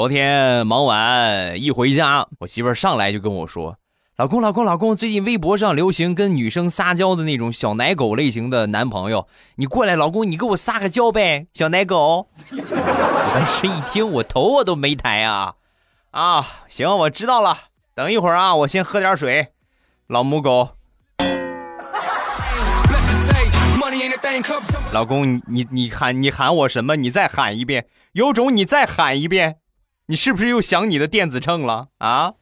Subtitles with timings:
[0.00, 3.76] 昨天忙完一回家，我媳妇儿上来就跟我说
[4.16, 12.28] ：“老公，老公，老公，最近微博上流行跟女生撒娇的那种小奶狗类型的男朋友，你过来，老公，你给我撒个娇呗，小奶狗。
[12.50, 15.56] ”我当时一听，我头我都没抬啊！
[16.12, 17.64] 啊，行，我知道了。
[17.94, 19.48] 等一会儿啊，我先喝点水。
[20.06, 20.70] 老母狗，
[24.92, 26.96] 老公，你你你喊你喊我什么？
[26.96, 29.58] 你再喊一遍，有种你再喊一遍。
[30.10, 32.34] 你是不是又想你的电子秤了啊？